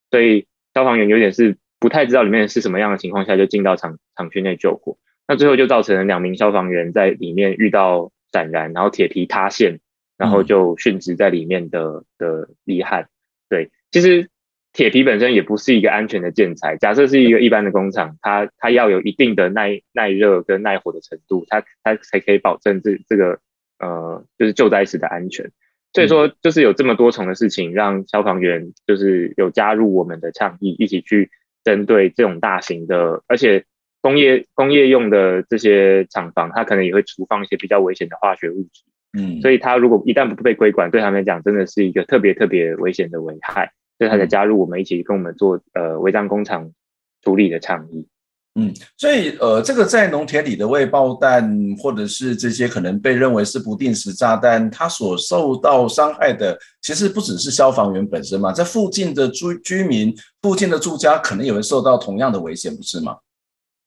[0.10, 4.98] 所以消防员有点是不太知道里面是什么样的情况下就进到厂厂区内救火。
[5.28, 9.80] 那最后就造成了两名消防员在里面遇到闪燃，然后铁皮塌陷，
[10.18, 13.10] 然后就殉职在里面的的遗憾。
[13.48, 14.31] 对，其实。
[14.74, 16.78] 铁皮本身也不是一个安全的建材。
[16.78, 23.40] 假设是一个一般的工厂，它它要有一定的耐耐热跟耐火的程度，它它才可以保证这这个
[23.80, 25.52] 呃就是救灾时的安全。
[25.94, 31.30] 所以说，就是有这么多重的事情，让消防员就是有加入我们的倡议，一起去
[31.66, 33.66] 针对这种大型的，而且
[34.00, 38.84] 工业工业用的这些厂房，它可能也会储放一些比较危险的化学物质。
[39.20, 43.74] 嗯，所以它如果一旦不被规管，对他们来讲，真的是一个特别特别危险的危害。
[44.02, 46.72] 所以他才加入我们一起跟我们做呃违章工厂
[47.22, 48.08] 处理的倡议。
[48.56, 60.12] 嗯，所以呃这个在农田里的未爆弹，或者是这些可能被认为是不定时炸弹，它所受到伤害的，其实不只是消防员本身嘛，在附近的居居民、
[60.42, 63.20] 附近的住家，可能也会受到同样的危险，不是吗？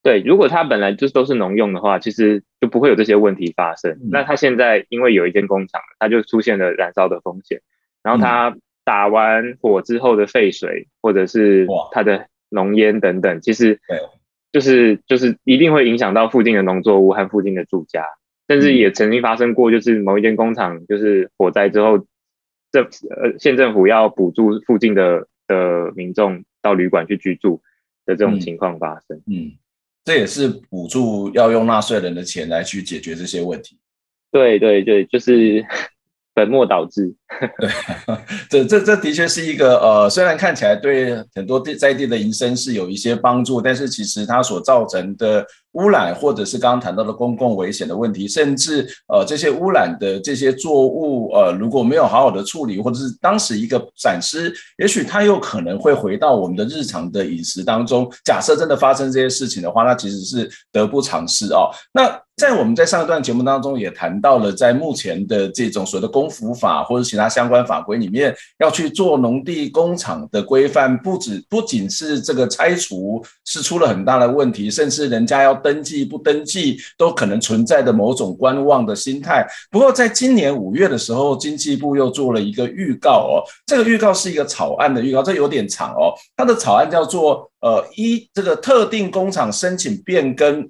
[0.00, 3.90] 对，如果它本来就都是农用的话，其实就不会有这些问题发生。
[3.90, 7.60] 嗯、那它现在因为有一间工厂，它就出现了燃烧的风险，
[8.04, 8.56] 然后它。
[8.84, 13.80] 嗯打完火之后的废水，或者是它的浓烟等等，其实
[14.52, 18.04] 就是就是一定会影响到附近的农作物和附近的住家。
[18.46, 21.96] 甚至也曾经发生过，就是某一间工厂就是火灾之后，
[22.70, 27.62] 政呃县政府要补助附近的的民众到旅馆去居住
[28.04, 29.16] 的这种情况发生。
[29.26, 29.52] 嗯，嗯，
[30.04, 33.78] 这也是补助要用纳税人的钱来去解决这些问题。
[34.30, 35.64] 对对对，就是。
[36.36, 37.14] 本末倒置，
[38.50, 58.10] 对， 这这这的确是一个呃，虽然看起来对很多地在地的营生是有一些帮助，但是其实它所造成的污染，或者是刚刚谈到的公共危险的问题，甚至呃这些污染的这些作物，呃如果没有好好的处理，或者是当时一个闪失，也许它有可能会回到我们的日常的饮食当中。
[58.24, 61.70] 假设真的发生这些事情的话，那其实是得不偿失哦。
[61.92, 79.46] 那在我们在上一段节目当中也谈到了，在目前的这种所谓的功夫法或者其他相关法规里面，要去做农地工厂的规范，不止不仅是这个拆除是出了很大的问题，甚至人家要登记不登记都可能存在的某种观望的心态。
[79.70, 90.68] 不过在今年五月的时候，经济部又做了一个预告哦，这个预告是一个草案的预告，这有点长哦，它的草案叫做呃一这个特定工厂申请变更。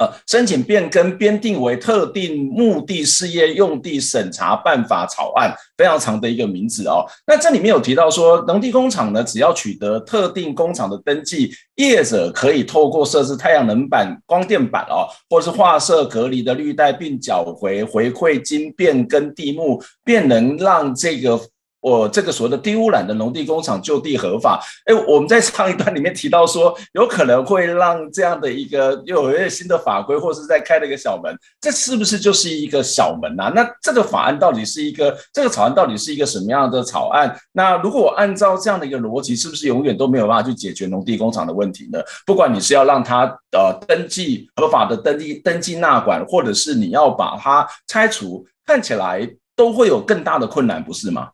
[0.00, 7.04] 呃，申请变更编定为特定目的事业用地审查办法草案，非常长的一个名字哦。
[7.26, 21.38] 那这里面有提到说，农地工厂呢，只要取得特定工厂的登记，业者可以透过设置太阳能板、光电板哦，或是画设隔离的绿带，并缴回回馈金变更地目，便能让这个。
[21.80, 33.52] 我这个所谓的低污染的农地工厂就地合法，哎，我们在上一段里面提到说，有可能会让这样的一个又有一个新的法规，或是在开了一个小门，这是不是就是一个小门呐、啊？
[33.54, 37.34] 那这个法案到底是一个这个草案到底是一个什么样的草案？
[37.52, 41.98] 那如果我按照这样的一个逻辑，是不是永远都没有办法去解决农地工厂的问题呢？
[42.26, 51.30] 不管你是要让它呃登记合法的登记登记纳管，或者是你要把它拆除，看起来都会有更大的困难，不是吗？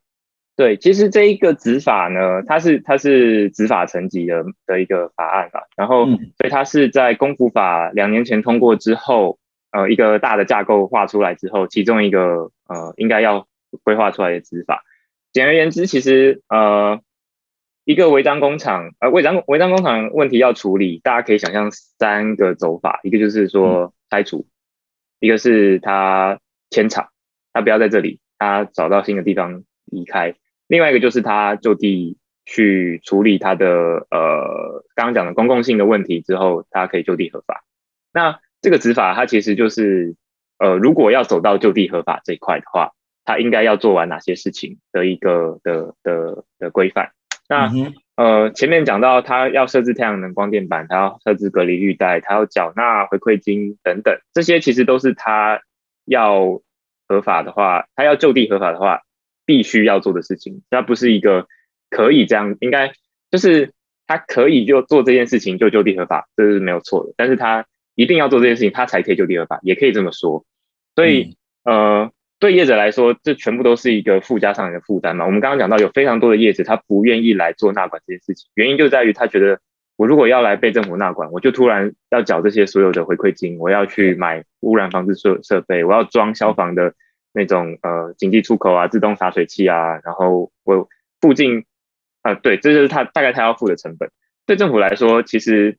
[0.56, 9.38] 对，其实这一个执法呢，它是它是执法层级的的一个法案吧，然后所以它是在公服法两年前通过之后，
[9.70, 13.46] 呃，一个大的架构画出来之后，其中一个呃应该要
[13.84, 14.82] 规划出来的执法。
[15.30, 17.00] 简而言之，其实呃
[17.84, 24.46] 一个违章工厂，呃违章违章工厂问题要处理，大家可以想象三个走法，一个就是说拆除，
[25.20, 26.40] 一个是他
[26.70, 27.10] 迁厂，
[27.52, 30.34] 他不要在这里，他找到新的地方离开。
[30.68, 33.68] 另外一个就是他就地去处理他的
[34.10, 37.64] 呃刚刚讲的公共性的问题之后，他可以就地合法。
[38.12, 40.16] 那这个执法它其实就是
[40.58, 42.92] 呃如果要走到就地合法这一块的话，
[43.24, 47.10] 他应该要做完哪些事情的一个的的的规范。
[47.48, 47.70] 那
[48.16, 55.60] 呃前面讲到他要设置太阳能光电板，他要设置隔离绿带，他要缴纳回馈金等等，这些其实都是他
[56.04, 56.60] 要
[57.06, 59.02] 合法的话，他要就地合法的话。
[59.46, 61.46] 必须要做的事情，它不是一个
[61.88, 62.92] 可以这样，应该
[63.30, 63.72] 就是
[64.06, 67.14] 他可以就做这件事情就就地合法，这是没有错的。
[67.16, 70.44] 但是他一定要做这件事情，他才可以就地合法，也可以这么说。
[70.94, 75.24] 所以，嗯、呃，对业者来说，这全部都是一个附加上来的负担嘛。
[75.24, 79.60] 我们刚刚讲到，有非常多的业者他不愿意来做纳管这件事情，原因就在于他觉得，
[79.96, 86.94] 我如果要来被政府纳管，我就突然要缴这些所有的回馈金，我要去买污染防治设设备，我要装消防的。
[87.36, 90.88] 那种呃紧急出口啊，自动洒水器啊，然后我
[91.20, 91.66] 附近
[92.22, 94.10] 啊、呃，对，这就是他大概他要付的成本。
[94.46, 95.76] 对政府来说，其实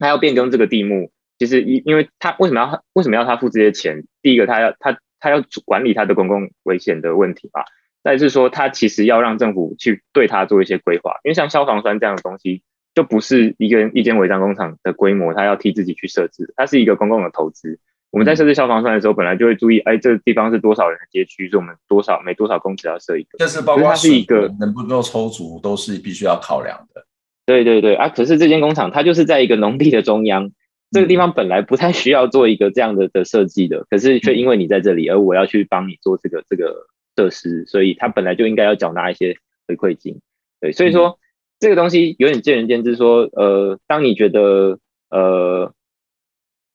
[0.00, 4.04] 他要变更这个地目，其实因因为他为什么要为什么要他付这些钱？
[4.20, 7.64] 第一个，他要他他要管理他的公共危险的问题吧。
[8.02, 12.62] 再是说，他其实要让政府去对他做一些规划，因为像消防栓这样的东西，
[12.94, 17.78] 就不是一个一间违章工厂的规模，他要替自己去设置，它是一个公共的投资。
[18.10, 23.38] 我们在设置消防栓的时候，本来就会注意，哎，这个地方是多少人的街区，所以我们多少每多少公尺要设一个。
[23.38, 27.06] 这是包括它是一个能不能够抽足，都是必须要考量的。
[27.46, 28.08] 对对对啊！
[28.08, 30.50] 可是这间工厂它就是在一个农地的中央，
[30.90, 39.36] 这个地方本来不太需要做一个这样的的设计的，可是却因为你在这里，而我要去帮你做这个这个设施，所以它本来就应该要缴纳一些
[39.68, 40.20] 回馈金。
[40.60, 41.18] 对，所以说
[41.60, 42.96] 这个东西有点见仁见智。
[42.96, 44.80] 说呃，当你觉得
[45.10, 45.72] 呃。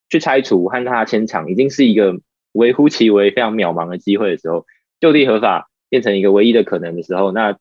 [0.08, 2.20] 去拆除和他迁厂，已经是一个
[2.52, 4.64] 微乎其微、非常渺茫的机会的时候，
[5.00, 7.58] 就地合法变成一个唯一的可能的时候，那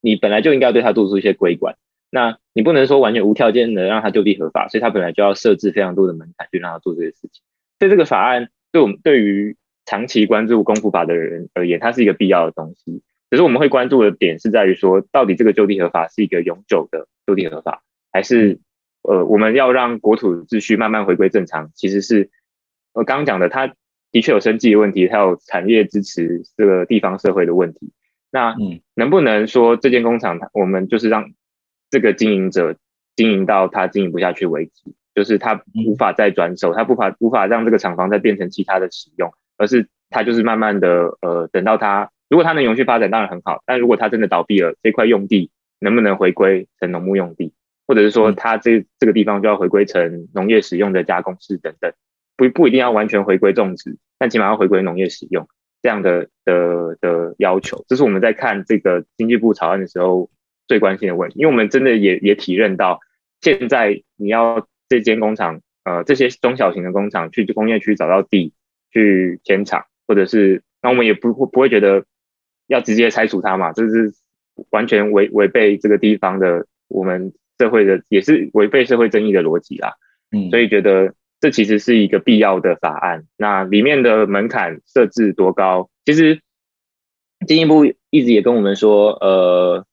[0.00, 1.76] 你本来就应该对他做出一些规管。
[2.10, 7.42] 那你不能说完全无条件的让他就地合法，所以他本来就要设置非常多的门槛去让他做这些事情。
[7.78, 13.02] 所以这个法案对我们对于长期关注功夫法的人而言，它是一个必要的东西。
[13.30, 17.82] 可是我们会关注的点是在于说，到底这个就地合法是一个永久的就地合法，
[18.12, 18.58] 还是？
[19.04, 22.30] 呃，我们要让国土秩序慢慢回归正常，其实是
[22.92, 23.72] 我刚刚讲的，它
[24.10, 27.92] 的确有生计的问题，还有产业支持这个地方社会的问题。
[28.30, 28.54] 那
[28.94, 31.32] 能不能说这间工厂，我们就是让
[31.90, 32.76] 这个经营者
[33.14, 43.62] 经营到他经营不下去为止，就是他无法再转手，他无法无法让这个厂房再变成其他的使用，而是他就是慢慢的呃，等到他如果他能永续发展，当然很好。
[43.66, 47.52] 但如果他真的倒闭了，这块用地能不能回归成农牧用地，
[47.86, 51.92] 或者是说它这这个地方就要回归成农业使用的加工室等等，
[52.36, 55.48] 不不一定要完全回归种植，但起码要回归农业使用
[55.82, 60.30] 这样的的的要求，这是我们在看这个经济部草案的时候
[60.66, 63.00] 最关心的问题，因为我们真的也也体认到，
[63.40, 68.54] 现在你要这间工厂，呃，这些中小型的工厂去工业区找到地
[68.90, 72.04] 去迁厂，或者是那我们也不不会觉得
[72.66, 74.14] 要直接拆除它嘛，这是
[74.70, 79.94] 完全违违背这个地方的我们社会的，也是违背社会正义的逻辑啦，
[80.30, 81.14] 嗯，所以觉得。
[81.40, 83.24] 这其实是一个必要的法案。
[83.36, 85.90] 那里面的门槛设置多高？
[86.06, 86.40] 其实
[87.46, 89.84] 进一步一直也跟我们说，呃，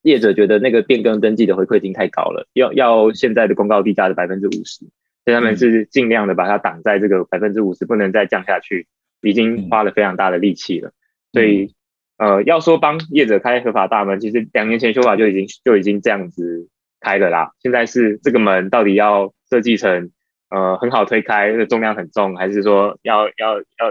[0.00, 4.80] 业者觉得那个变更登记的回馈金太高了，要要现在的公告地价的百分之五十，
[5.24, 8.88] 所以他们是尽量的把它挡在这个百分之五十，不能再降下去。
[9.20, 10.90] 已经花了非常大的力气了。
[11.32, 11.72] 所以，
[12.16, 16.68] 呃，要说帮业者开合法大门，其实两年前修法就已经就已经这样子
[17.02, 17.50] 开的啦。
[17.60, 20.10] 现在是这个门到底要设计成？
[20.54, 23.88] 呃，很好推开，这个重量很重，还是说要要要，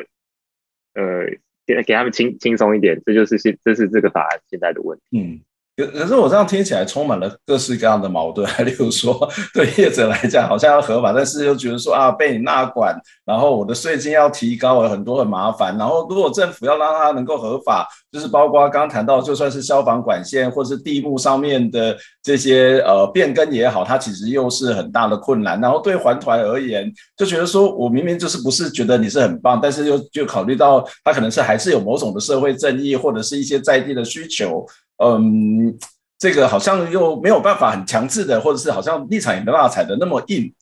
[0.93, 1.25] 呃，
[1.65, 5.41] 给给他们轻轻松一点，这就是现这是这个法案现在的问题。
[5.77, 12.95] 可可是我这样听起来充满了各式各样的矛盾， 例如说对业者来讲好像要合法，但是又觉得说啊被你纳管，
[13.25, 25.59] 然后我的税金要提高了很多很麻烦，然后如果政府要让它能够合法，就是包括刚刚谈到就算是消防管线或是地目上面的这些呃变更也好，它其实又是很大的困难。
[25.61, 34.65] 然后对环团而言，就觉得说我明明就是不是觉得你是很棒，但是又就考虑到它可能是还是有某种的社会正义或者是一些在地的需求。
[35.03, 35.75] 嗯，
[36.19, 40.53] 这个好像又没有办法很强制的，或者是好像立场也没办法踩得那么硬，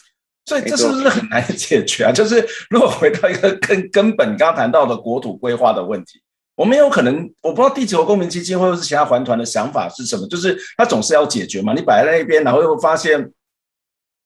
[0.45, 2.11] 所以这是不是很难解决啊？
[2.11, 6.21] 就是如果回到一个更根本，刚刚谈到的国土规划的问题，
[6.55, 13.31] 我们有可能，我不知道地球公民基金会或是其他环团的想法是什么，就是它总是要解决嘛，你摆在那边，然后又发现。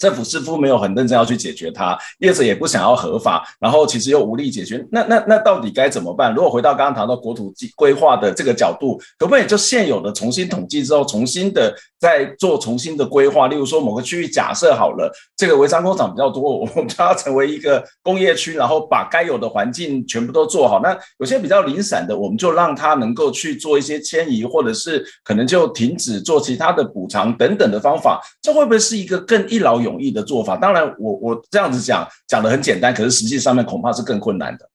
[0.04, 6.36] 政府似乎没有很认真要去解决它，业者也不想要合法，然后其实又无力解决，那那那到底该怎么办？
[6.36, 13.47] 如果回到刚刚谈到国土计规划的这个角度，可不可以就现有的重新统计之后，重新的再做重新的规划？
[13.47, 20.82] 例如说某个区域假设好了，这个违章工厂比较多， 我们就要成为一个工业区，然后把该有的环境全部都做好。
[20.82, 34.68] 那有些比较零散的，我们就让它能够去做一些迁移，或者是可能就停止做其他的补偿等等的方法，这会不会是一个更一劳永容易的做法，当然我，我我这样子讲讲的很简单，可是实际上面恐怕是更困难的。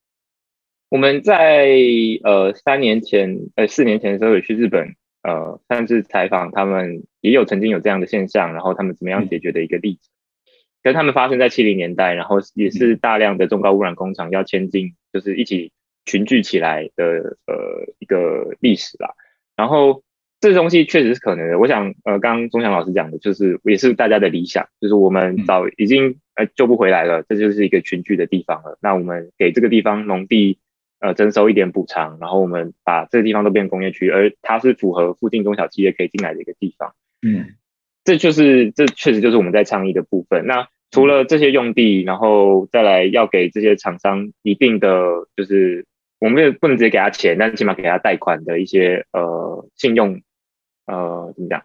[0.89, 1.69] 我们在
[2.23, 10.09] 呃三年前呃四年前的时候有去日本呃，算是采访他们，也有曾经有这样的现象，然后他们怎么样解决的一个例子。
[10.83, 15.73] 可是他们发生在七零年代，然后也是大量的重高污染工厂要迁进，就是一起
[16.07, 19.11] 群聚起来的呃一个历史啦，
[19.57, 20.03] 然后。
[20.41, 21.59] 这东西确实是可能的。
[21.59, 28.79] 我想，呃，刚刚宗祥老师讲的，就是也是大家的理想，就是我们早已经呃救不回来了，这就是一个群聚的地方了。
[28.81, 30.59] 那我们给这个地方农地
[31.01, 36.95] 呃征收一点补偿，然后我们把这个地方都变工业区，而它是符合附近中小企业可以进来的一个地方。
[37.21, 37.55] 嗯，
[38.05, 40.47] 这就是这确实就是我们在倡议的部分。
[40.47, 45.85] 那除了这些用地，然后再来要给这些厂商一定的就是
[46.21, 50.21] 我们也不能直接给他钱，但是起码给他贷款的一些呃信用。
[50.89, 51.63] 呃，怎么讲？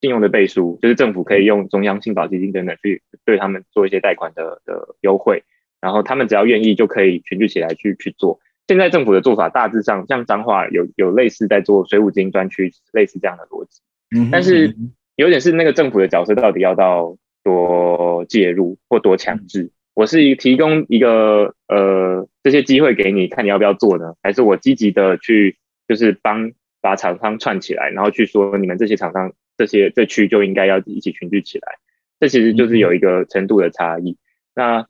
[0.00, 5.44] 信用的背书，就是政府可以用中央信保基金等等去对他们做一些贷款的的优惠，
[5.80, 8.40] 然后他们只要愿意就可以群聚起来去去做。
[8.66, 13.80] 现在政府的做法大致上像彰化有有类似在做水五金专区，类似这样的逻辑。
[14.10, 14.74] 嗯，但是
[15.14, 19.70] 有点是那个政府的角色到底要到多介入或多强制？
[19.94, 24.14] 我是提供一个呃这些机会给你，看你要不要做呢？
[24.20, 26.50] 还是我积极的去就是帮？
[26.82, 31.78] 把厂商串起来，然后去说你们这些厂商这些这区就应该要一起群聚起来，
[32.20, 34.18] 这其实就是有一个程度的差异。
[34.54, 34.86] 那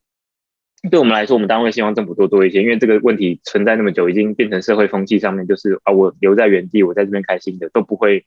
[0.90, 8.26] 对我们来说，我们单位希望政府多做一些，因为这个问题存在那么久，已经变成社会风气上面，就是啊，我留在原地，我在这边开心的都不会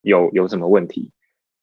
[0.00, 1.12] 有有什么问题，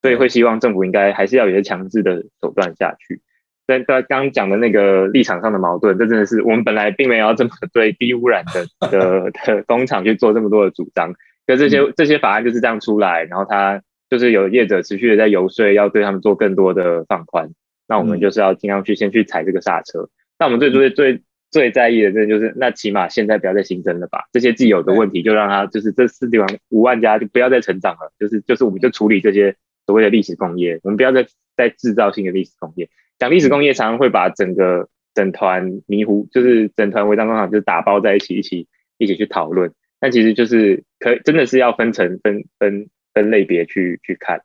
[0.01, 3.21] 所以会希望政府应该还是要有些强制的手段下去。
[3.67, 11.13] 在刚刚讲的那个立场上的矛盾，这真的是我们本来并没有要这么 对低污染的的的工厂去做这么多的主张。
[11.49, 17.49] 可这些这些法案就是这样出来，然后他就是有业者持续的在游说，要对他们做更多的放宽。
[17.87, 20.07] 那我们就是要尽量去先去踩这个刹车。
[20.37, 24.25] 那我们最最最最在意的，真的就是那起码现在不要再新增了吧？
[24.31, 29.55] 这些既有的问题就让它就是这四地方五万家就不要再成长了，就是就是我们就处理这些
[29.87, 31.25] 所谓的历史工业，我们不要再
[31.57, 32.87] 再制造新的历史工业。
[33.17, 38.67] 讲历史工业常常会把整个整团迷糊，就是整团违章工厂就打包在一起，一起
[38.99, 39.73] 一起去讨论。
[39.99, 44.41] 但其实就是可真的是要分成分分分类别去去看。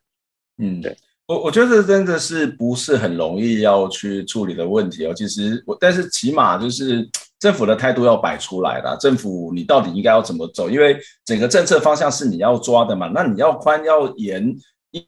[0.57, 0.95] 嗯，对。
[1.27, 5.13] 我我觉得这真的是不是很容易要去处理的问题哦。
[5.13, 8.95] 其实我，但是起码就是政府的态度要摆出来了。
[8.97, 10.69] 政府你到底应该要怎么走？
[10.69, 13.11] 因为整个政策方向是你要抓的嘛。
[13.13, 14.55] 那你要宽要严。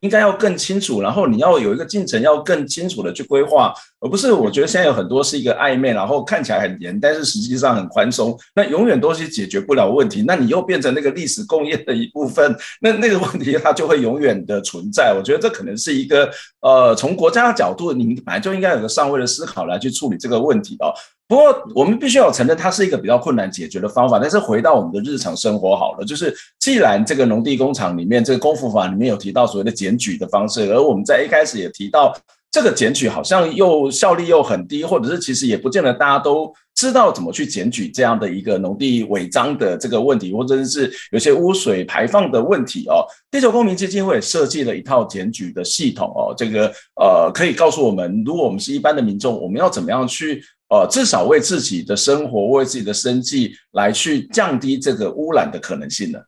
[0.01, 10.23] 应该要更清楚，然后你要有一个进程，要更清楚的去规划，而不是我觉得现在有很多是一个暧昧，然后看起来很严，但是实际上很宽松，那永远都是解决不了问题。
[10.27, 15.13] 那你又变成那个历史工业的一部分， 那那个问题它就会永远的存在。
[15.17, 16.29] 我觉得这可能是一个
[16.61, 20.93] 呃，从国家的角度，你本来就应该有个上位的思考来去处理这个问题哦。
[21.28, 24.17] 不过，我们必须要承认，它是一个比较困难解决的方法。
[24.17, 32.15] 但是回到我们的日常生活好了，就是既然这个农地工厂里面，这个功夫法里面有提到所谓的检举的方式，而我们在一开始也提到，
[32.49, 43.03] 这个检举好像又效力又很低，或者是其实也不见得大家都知道怎么去检举这样的一个农地违章的这个问题，或者是有些污水排放的问题哦。
[43.30, 50.41] 地球公民基金会设计了一套检举的系统哦，这个呃可以告诉我们，如果我们是一般的民众，我们要怎么样去。
[50.70, 56.20] 呃，至少为自己的生活、为自己的生计来去降低这个污染的可能性呢？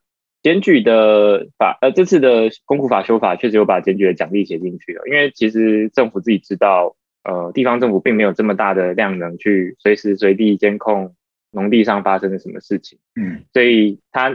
[0.42, 5.02] 检举的法，呃，这次的公库法修法确实有把检举的奖励写进去了。
[5.06, 11.14] 因为其实政府自己知道，呃，地方政府并没有这么大的量能去随时随地监控
[11.50, 14.34] 农地上发生了什么事情，嗯，所以他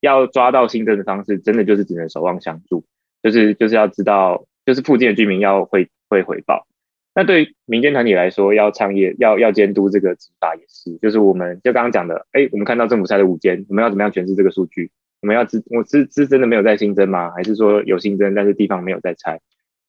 [0.00, 2.84] 要抓到新增的方式，真的就是只能守望相助，
[3.22, 6.66] 就是就是要知道，就是附近的居民要会会回报。
[7.14, 14.90] 那对于民间团体来说，要创业、要要监督这个执法也是，就是我们就刚刚讲的，哎，我们看到政府拆了五间，我们要怎么样诠释这个数据？
[15.22, 17.30] 我们要知我是是真的没有在新增吗？
[17.30, 19.40] 还是说有新增，但是地方没有在拆？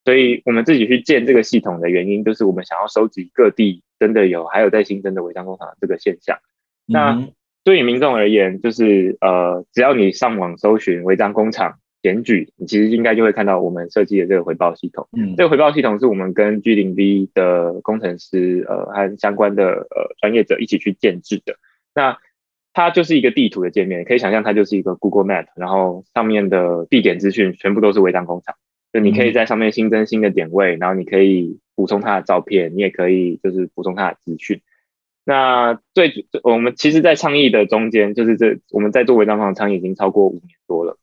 [0.04, 6.38] 所以我们自己去建这个系统的原因，就是我们想要收集各地真的有还有在新增的违章工厂这个现象。
[6.86, 7.26] 那
[7.64, 11.80] 对于民众而言，就是呃，只要你上网搜寻违章工厂。
[12.06, 15.08] 检举，你其实应该就会看到我们设计的这个回报系统。
[15.18, 21.56] 嗯，这个回报系统是我们跟 G 零 V 的工程师呃和相关的呃专业者一起去建制的。
[21.96, 22.16] 那
[22.72, 28.54] 它就是一个地图的界面，可以想象它就是一个 Google Map，然后上面的地点资讯全部都是违章工厂。
[28.92, 34.60] 就你可以在上面新增新的点位，然后你可以补充它的照片，你也可以就是补充它的资讯。
[35.24, 40.96] 那最我们其实，在倡议的中间，就是这我们在做违章工厂倡议已经超过五年多了。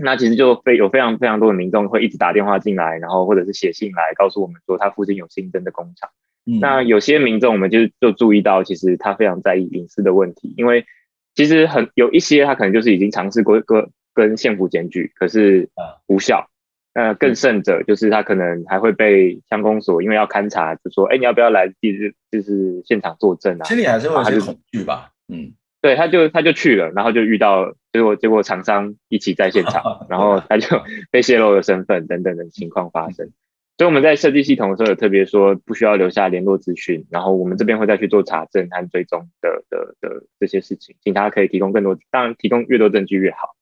[0.00, 6.08] 那其实就非有非常非常多的民众会一直打电话进来，然后或者是写信来告诉我们说他附近有新增的工厂。
[6.46, 6.60] 嗯。
[6.60, 10.86] 那有些民众我们就就注意到，其实他非常在意隐私的问题，因为
[11.34, 15.68] 其实很有一些他可能就是已经尝试过跟跟县府检举，可是
[16.06, 16.48] 无效。
[16.94, 23.64] 那更甚者就是他可能还会被乡公所因为要勘查，就说哎，你要不要来就是就是现场作证啊？
[23.64, 25.10] 心里还是会有些恐惧吧。
[25.28, 25.52] 嗯。
[25.80, 33.30] 对，他就他就去了，然后就遇到结果结果厂商一起在现场， 然后他就被泄露了身份等等的情况发生。
[33.76, 43.54] 所以我们在设计系统的时候有特别说，不需要留下联络资讯，然后我们这边会再去做查证和追踪的的的，这些事情，请大家可以提供更多，当然提供越多证据越好。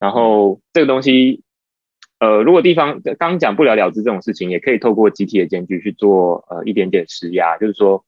[0.00, 1.42] 然后这个东西，
[2.18, 8.06] 呃，如果地方刚讲不了了之这种事情，也可以透过集体的检举去做呃一点点施压，就是说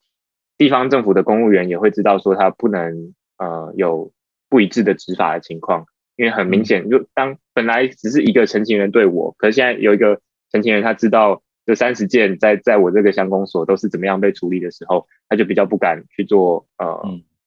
[0.57, 3.13] 地方政府的公务员也会知道说他不能。
[3.41, 4.13] 呃，有
[4.51, 5.87] 不一致的执法的情况，
[6.17, 10.21] 因为很明显，就当本来只是一个陈情人对我，可是现在有一个
[10.53, 17.03] 陈情人，他知道这三十件在在我这个乡公所都是怎么样被处理的时候，他就比较不敢去做呃，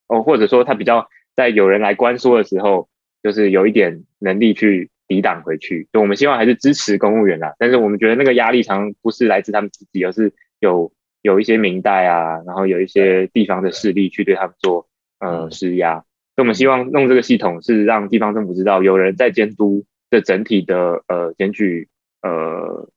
[0.07, 2.89] 哦，或者说他比较在有人来关说的时候，
[3.21, 5.87] 就是有一点能力去抵挡回去。
[5.93, 10.91] 就我们希望还是支持公务员啦，但是我们觉得那个压力常不是来自他们自己，而是有
[11.21, 14.87] 有一些明代啊，然后有一些地方的势力去对他们做。
[15.23, 15.99] 呃，施压，
[16.35, 21.87] 所以我们希望弄这个系统是让地方政府知道有人在监督这整体的呃检举
[22.21, 22.89] 呃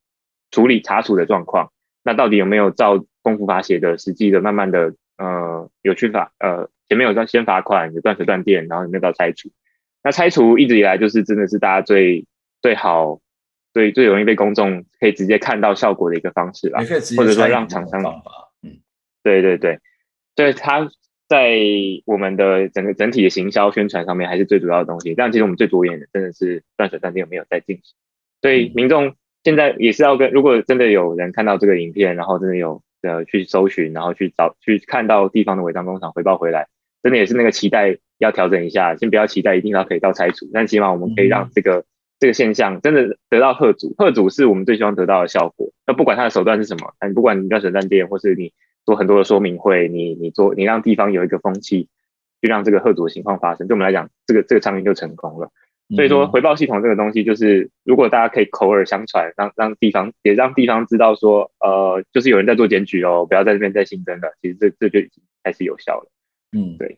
[0.51, 1.71] 处理查处的状况。
[2.03, 9.49] 那到底有没有照公服法写的实际的慢慢的呃有去罚呃前面有先罚款，有断水断电，然后有没有到拆除？
[10.03, 12.25] 那拆除一直以来就是真的是大家最
[12.61, 13.21] 最好
[13.71, 16.81] 最最容易被公众可以直接看到效果的一个方式啦，
[17.17, 18.01] 或者说让厂商
[18.61, 18.79] 嗯，
[19.23, 19.79] 对对对，
[20.35, 20.89] 对他。
[21.27, 21.59] 在
[22.05, 25.13] 我们的整个整体的行销宣传上面，还是最主要的东西。
[25.15, 27.95] 但其实我们最着眼的，真的是断水断电有没有在进行。
[28.41, 36.67] 所以民众现在也是要跟，如果真的有人看到这个影片，然后真的有呃去搜寻，然后去找去看到地方的违章工厂回报回来，
[37.03, 41.83] 真的也是那个期待要调整一下，先不要期待一定要可以到拆除，但起码我们可以让这个、嗯、
[42.19, 45.71] 这个现象真的得到吓阻，吓阻是我们最希望得到的效果。
[45.85, 48.53] 那不管他的手段是什么，但不管你断水断电，或是你
[48.87, 51.89] 做很多的说明会，你你做你让地方有一个风气，
[52.41, 55.49] 去让这个吓阻的情况发生，对我们来讲，这个这个倡议就成功了。
[55.93, 64.29] 所以说回报系统这个东西，就是如果大家可以口耳相传，让让地方也让地方知道说，呃，就是有人在做检举哦，不要在这边再新增了。
[64.41, 66.09] 其实这这就已经开始有效了。
[66.57, 66.97] 嗯，对，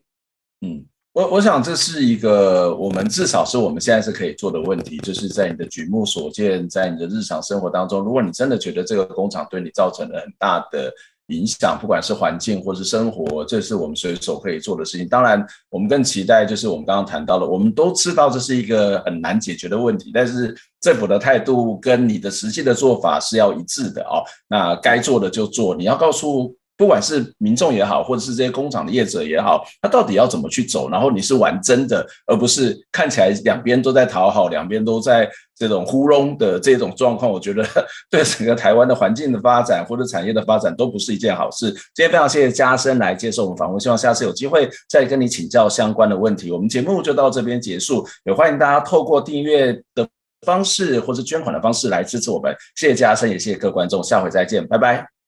[0.62, 10.94] 嗯，我我想这是一个我们至少是我们现在是可以做的问题，就是在你的举目所见，在你的日常生活当中，如果你真的觉得这个工厂对你造成了很大的。
[11.30, 15.08] 影响，不管是环境或是生活，这是我们随手可以做的事情。
[15.08, 24.22] 当然，我们更期待就是我们刚刚谈到的，我们都知道这是一个很难解决的问题，但是政府的态度跟你的实际的做法是要一致的哦。
[24.48, 26.56] 那该做的就做，你要告诉。
[26.80, 30.90] 不管是民众也好，或者是这些工厂的业者也好，他到底要怎么去走？
[30.90, 37.30] 然后你是玩真的，而不是看起来两边都在讨好，两边都在这种糊弄的这种状况。
[37.30, 37.66] 我觉得
[38.10, 41.70] 对整个台湾的环境的发展或者产业的发展都不是一件好事。
[41.70, 46.50] 今天非常谢谢嘉生来接受我们访问，希望下次有机会再跟你请教相关的问题。
[46.50, 50.08] 我们节目就到这边结束，也欢迎大家透过订阅的
[50.46, 52.56] 方式或是捐款的方式来支持我们。
[52.78, 55.19] 谢谢嘉生，也谢谢各位观众，下回再见，拜拜。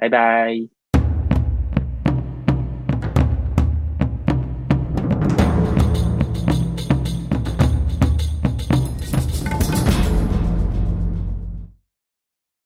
[0.00, 0.79] 拜拜。